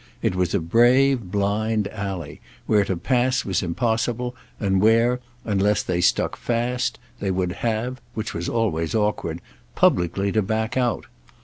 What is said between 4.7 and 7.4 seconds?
where, unless they stuck fast, they